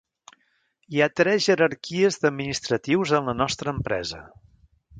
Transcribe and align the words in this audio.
Hi 0.95 1.01
ha 1.01 1.07
tres 1.19 1.43
jerarquies 1.49 2.17
d'administratius 2.23 3.13
en 3.19 3.31
la 3.33 3.39
nostra 3.43 3.75
empresa. 3.79 4.23